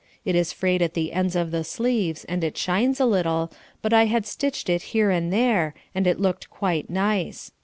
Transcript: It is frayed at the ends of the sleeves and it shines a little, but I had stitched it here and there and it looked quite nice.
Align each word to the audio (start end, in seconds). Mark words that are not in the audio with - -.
It 0.25 0.33
is 0.33 0.51
frayed 0.51 0.81
at 0.81 0.95
the 0.95 1.13
ends 1.13 1.35
of 1.35 1.51
the 1.51 1.63
sleeves 1.63 2.25
and 2.25 2.43
it 2.43 2.57
shines 2.57 2.99
a 2.99 3.05
little, 3.05 3.51
but 3.83 3.93
I 3.93 4.05
had 4.05 4.25
stitched 4.25 4.67
it 4.67 4.81
here 4.97 5.11
and 5.11 5.31
there 5.31 5.75
and 5.93 6.07
it 6.07 6.19
looked 6.19 6.49
quite 6.49 6.89
nice. 6.89 7.51